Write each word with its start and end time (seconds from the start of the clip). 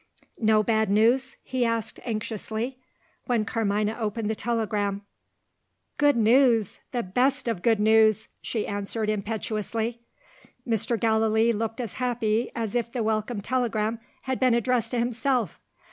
"No 0.39 0.63
bad 0.63 0.89
news?" 0.89 1.35
he 1.43 1.63
asked 1.63 1.99
anxiously, 2.03 2.79
when 3.25 3.45
Carmina 3.45 3.95
opened 3.99 4.31
the 4.31 4.35
telegram. 4.35 5.03
"Good 5.99 6.17
news! 6.17 6.79
the 6.91 7.03
best 7.03 7.47
of 7.47 7.61
good 7.61 7.79
news!" 7.79 8.27
she 8.41 8.65
answered 8.65 9.11
impetuously. 9.11 10.01
Mr. 10.67 10.99
Gallilee 10.99 11.53
looked 11.53 11.79
as 11.79 11.93
happy 12.01 12.49
as 12.55 12.73
if 12.73 12.91
the 12.91 13.03
welcome 13.03 13.41
telegram 13.41 13.99
had 14.23 14.39
been 14.39 14.55
addressed 14.55 14.89
to 14.89 14.97
himself. 14.97 15.59